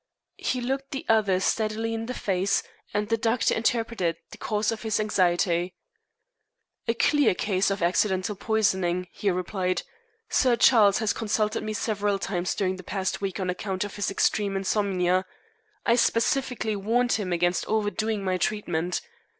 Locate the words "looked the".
0.61-1.05